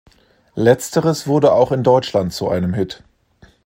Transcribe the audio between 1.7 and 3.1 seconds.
in Deutschland zu einem Hit.